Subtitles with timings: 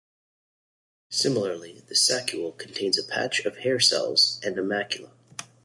[1.11, 5.11] Similarly, the saccule contains a patch of hair cells and a macula.